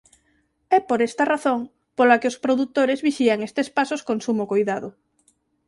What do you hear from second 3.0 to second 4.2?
vixían estes pasos con